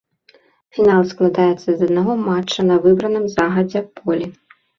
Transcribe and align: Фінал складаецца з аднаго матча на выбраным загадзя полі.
Фінал 0.77 1.01
складаецца 1.11 1.65
з 1.73 1.79
аднаго 1.89 2.15
матча 2.29 2.61
на 2.71 2.75
выбраным 2.87 3.29
загадзя 3.37 3.81
полі. 4.03 4.27